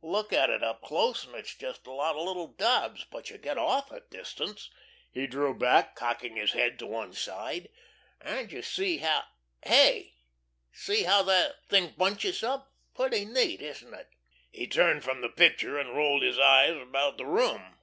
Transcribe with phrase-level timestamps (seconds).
[0.00, 3.36] "Look at it close up and it's just a lot of little daubs, but you
[3.36, 4.70] get off a distance"
[5.10, 7.68] he drew back, cocking his head to one side
[8.18, 9.24] "and you see now.
[9.62, 10.14] Hey
[10.72, 12.72] see how the thing bunches up.
[12.94, 14.08] Pretty neat, isn't it?"
[14.50, 17.76] He turned from the picture and rolled his eyes about the room.